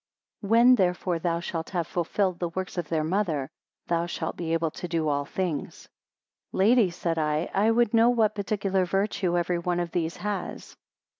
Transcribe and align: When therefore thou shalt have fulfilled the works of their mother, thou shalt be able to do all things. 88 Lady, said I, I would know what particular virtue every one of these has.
When 0.39 0.73
therefore 0.73 1.19
thou 1.19 1.41
shalt 1.41 1.69
have 1.69 1.85
fulfilled 1.85 2.39
the 2.39 2.49
works 2.49 2.75
of 2.79 2.89
their 2.89 3.03
mother, 3.03 3.51
thou 3.85 4.07
shalt 4.07 4.35
be 4.35 4.51
able 4.53 4.71
to 4.81 4.87
do 4.87 5.07
all 5.07 5.25
things. 5.25 5.89
88 6.53 6.57
Lady, 6.57 6.89
said 6.89 7.19
I, 7.19 7.51
I 7.53 7.69
would 7.69 7.93
know 7.93 8.09
what 8.09 8.33
particular 8.33 8.83
virtue 8.83 9.37
every 9.37 9.59
one 9.59 9.79
of 9.79 9.91
these 9.91 10.17
has. 10.17 10.75